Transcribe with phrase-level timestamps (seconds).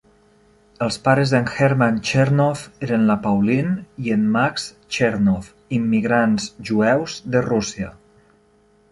[0.83, 3.73] Els pares d'en Herman Chernoff eren la Pauline
[4.05, 4.65] i en Max
[4.97, 7.91] Chernoff, immigrants jueus de Rússia.